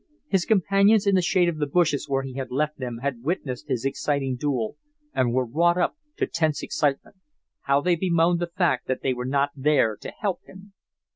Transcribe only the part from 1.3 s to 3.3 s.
of the bushes where he had left them had